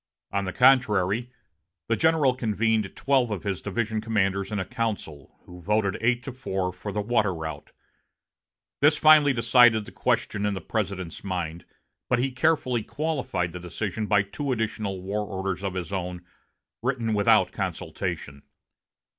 [0.31, 1.29] On the contrary,
[1.87, 6.31] the general convened twelve of his division commanders in a council, who voted eight to
[6.31, 7.71] four for the water route.
[8.79, 11.65] This finally decided the question in the President's mind,
[12.09, 16.25] but he carefully qualified the decision by two additional war orders of his own,
[16.81, 18.41] written without consultation.